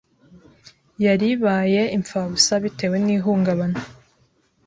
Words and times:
yari 1.05 1.27
ibaye 1.35 1.81
imfabusa 1.97 2.53
bitewe 2.63 2.97
n’ihungabana 3.05 3.79